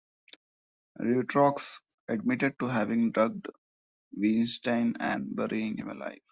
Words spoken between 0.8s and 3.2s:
Dutroux admitted to having